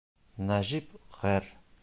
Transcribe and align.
Нәжип 0.47 0.97
ғәр. 1.19 1.51